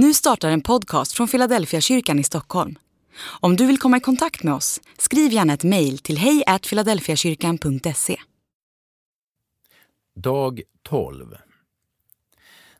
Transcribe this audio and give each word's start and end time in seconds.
Nu 0.00 0.14
startar 0.14 0.50
en 0.50 0.60
podcast 0.60 1.12
från 1.12 1.28
Philadelphia 1.28 1.80
kyrkan 1.80 2.18
i 2.18 2.24
Stockholm. 2.24 2.78
Om 3.40 3.56
du 3.56 3.66
vill 3.66 3.78
komma 3.78 3.96
i 3.96 4.00
kontakt 4.00 4.42
med 4.42 4.54
oss, 4.54 4.80
skriv 4.98 5.32
gärna 5.32 5.52
ett 5.52 5.64
mejl 5.64 5.98
till 5.98 6.18
hejfiladelfiakyrkan.se. 6.18 8.16
Dag 10.14 10.62
12 10.82 11.36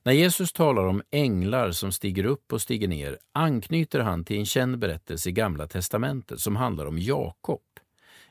När 0.03 0.13
Jesus 0.13 0.53
talar 0.53 0.85
om 0.87 1.03
änglar 1.11 1.71
som 1.71 1.93
stiger 1.93 2.25
upp 2.25 2.53
och 2.53 2.63
stiger 2.63 2.89
ner 2.89 3.19
anknyter 3.33 4.01
han 4.01 4.25
till 4.25 4.39
en 4.39 4.47
känd 4.47 4.79
berättelse 4.79 5.29
i 5.29 5.33
Gamla 5.33 5.67
testamentet 5.67 6.41
som 6.41 6.57
handlar 6.57 6.87
om 6.87 6.99
Jakob, 6.99 7.63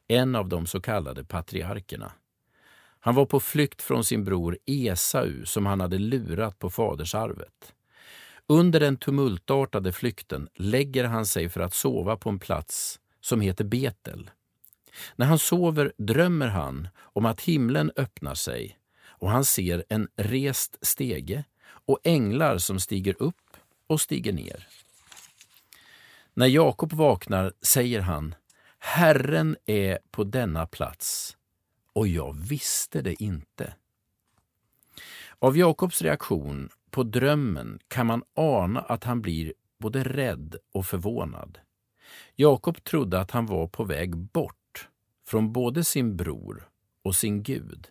en 0.08 0.36
av 0.36 0.50
de 0.50 0.66
så 0.66 0.82
kallade 0.82 1.24
patriarkerna. 1.24 2.12
Han 3.00 3.16
var 3.16 3.26
på 3.26 3.40
flykt 3.40 3.82
från 3.82 4.04
sin 4.04 4.24
bror 4.24 4.58
Esau 4.66 5.46
som 5.46 5.66
han 5.66 5.82
hade 5.82 5.98
lurat 5.98 6.60
på 6.60 6.70
fadersarvet. 6.70 7.74
Under 8.50 8.80
den 8.80 8.98
tumultartade 8.98 9.92
flykten 9.92 10.50
lägger 10.56 11.04
han 11.04 11.26
sig 11.26 11.50
för 11.50 11.62
att 11.62 11.74
sova 11.74 12.18
på 12.18 12.30
en 12.30 12.40
plats 12.40 13.00
som 13.22 13.42
heter 13.42 13.64
Betel. 13.64 14.30
När 15.16 15.26
han 15.26 15.40
sover 15.40 15.94
drömmer 15.98 16.48
han 16.48 16.88
om 17.00 17.26
att 17.26 17.42
himlen 17.42 17.92
öppnar 17.96 18.36
sig 18.36 18.80
och 19.06 19.30
han 19.30 19.46
ser 19.46 19.84
en 19.90 20.08
rest 20.16 20.78
stege 20.82 21.44
och 21.68 22.00
änglar 22.04 22.58
som 22.58 22.80
stiger 22.80 23.16
upp 23.22 23.58
och 23.88 24.02
stiger 24.02 24.34
ner. 24.34 24.68
När 26.34 26.48
Jakob 26.48 26.94
vaknar 26.94 27.54
säger 27.62 28.02
han 28.02 28.36
Herren 28.80 29.58
är 29.66 30.00
på 30.12 30.24
denna 30.24 30.68
plats 30.68 31.38
och 31.94 32.08
jag 32.08 32.38
visste 32.50 33.02
det 33.02 33.24
inte. 33.24 33.74
Av 35.40 35.58
Jakobs 35.58 36.02
reaktion 36.02 36.70
på 36.98 37.04
drömmen 37.04 37.80
kan 37.88 38.06
man 38.06 38.24
ana 38.36 38.80
att 38.80 39.04
han 39.04 39.22
blir 39.22 39.54
både 39.80 40.04
rädd 40.04 40.56
och 40.74 40.86
förvånad. 40.86 41.60
Jakob 42.36 42.84
trodde 42.84 43.20
att 43.20 43.32
han 43.32 43.46
var 43.46 43.68
på 43.68 43.84
väg 43.84 44.18
bort 44.18 44.90
från 45.28 45.54
både 45.54 45.84
sin 45.84 46.18
bror 46.18 46.70
och 47.04 47.16
sin 47.16 47.44
Gud. 47.44 47.88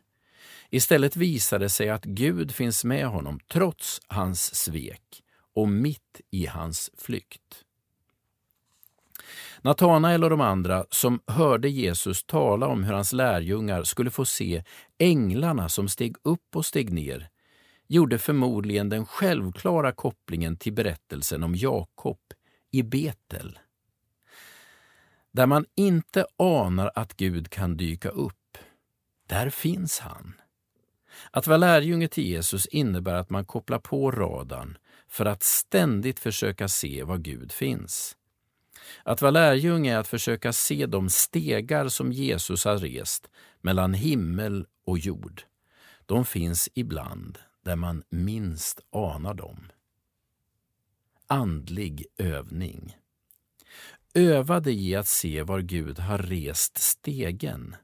Istället 0.70 1.16
visade 1.16 1.64
det 1.64 1.68
sig 1.68 1.90
att 1.90 2.04
Gud 2.04 2.52
finns 2.52 2.84
med 2.84 3.06
honom 3.06 3.40
trots 3.48 4.00
hans 4.06 4.54
svek 4.54 5.22
och 5.54 5.68
mitt 5.68 6.20
i 6.30 6.46
hans 6.46 6.90
flykt. 6.98 7.64
Natanael 9.62 10.24
och 10.24 10.30
de 10.30 10.40
andra 10.40 10.84
som 10.90 11.20
hörde 11.26 11.68
Jesus 11.68 12.24
tala 12.24 12.66
om 12.66 12.84
hur 12.84 12.92
hans 12.92 13.12
lärjungar 13.12 13.82
skulle 13.82 14.10
få 14.10 14.24
se 14.24 14.62
änglarna 14.98 15.68
som 15.68 15.88
steg 15.88 16.16
upp 16.22 16.56
och 16.56 16.66
steg 16.66 16.92
ner 16.92 17.30
gjorde 17.86 18.18
förmodligen 18.18 18.88
den 18.88 19.06
självklara 19.06 19.92
kopplingen 19.92 20.56
till 20.56 20.72
berättelsen 20.72 21.42
om 21.42 21.54
Jakob 21.54 22.20
i 22.70 22.82
Betel. 22.82 23.58
Där 25.32 25.46
man 25.46 25.66
inte 25.74 26.26
anar 26.36 26.90
att 26.94 27.16
Gud 27.16 27.50
kan 27.50 27.76
dyka 27.76 28.08
upp, 28.08 28.58
där 29.26 29.50
finns 29.50 29.98
han. 29.98 30.32
Att 31.30 31.46
vara 31.46 31.58
lärjunge 31.58 32.08
till 32.08 32.26
Jesus 32.26 32.66
innebär 32.66 33.14
att 33.14 33.30
man 33.30 33.44
kopplar 33.44 33.78
på 33.78 34.10
radarn 34.10 34.78
för 35.08 35.26
att 35.26 35.42
ständigt 35.42 36.20
försöka 36.20 36.68
se 36.68 37.02
var 37.02 37.18
Gud 37.18 37.52
finns. 37.52 38.16
Att 39.02 39.22
vara 39.22 39.30
lärjunge 39.30 39.94
är 39.94 39.98
att 39.98 40.08
försöka 40.08 40.52
se 40.52 40.86
de 40.86 41.10
stegar 41.10 41.88
som 41.88 42.12
Jesus 42.12 42.64
har 42.64 42.78
rest 42.78 43.30
mellan 43.60 43.94
himmel 43.94 44.66
och 44.84 44.98
jord. 44.98 45.42
De 46.06 46.24
finns 46.24 46.68
ibland 46.74 47.38
där 47.66 47.76
man 47.76 48.02
minst 48.08 48.80
anar 48.90 49.34
dem. 49.34 49.72
Andlig 51.26 52.06
övning. 52.18 52.96
Öva 54.14 54.60
dig 54.60 54.88
i 54.88 54.94
att 54.94 55.06
se 55.06 55.42
var 55.42 55.60
Gud 55.60 55.98
har 55.98 56.18
rest 56.18 56.78
stegen. 56.78 57.76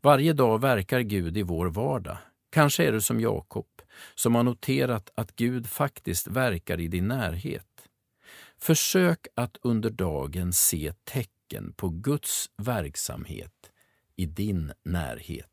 Varje 0.00 0.32
dag 0.32 0.60
verkar 0.60 1.00
Gud 1.00 1.36
i 1.36 1.42
vår 1.42 1.66
vardag. 1.66 2.18
Kanske 2.50 2.84
är 2.84 2.92
du 2.92 3.00
som 3.00 3.20
Jakob, 3.20 3.82
som 4.14 4.34
har 4.34 4.42
noterat 4.42 5.10
att 5.14 5.36
Gud 5.36 5.66
faktiskt 5.66 6.26
verkar 6.26 6.80
i 6.80 6.88
din 6.88 7.08
närhet. 7.08 7.88
Försök 8.58 9.26
att 9.34 9.56
under 9.62 9.90
dagen 9.90 10.52
se 10.52 10.92
tecken 11.04 11.72
på 11.76 11.88
Guds 11.88 12.50
verksamhet 12.56 13.72
i 14.16 14.26
din 14.26 14.72
närhet. 14.82 15.51